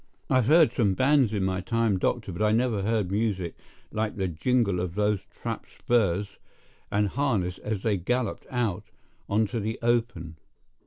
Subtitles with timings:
[0.31, 3.55] I've heard some bands in my time, doctor, but I never heard music
[3.91, 6.37] like the jingle of those traps' spurs
[6.91, 8.85] and harness as they galloped out
[9.29, 10.37] on to the open.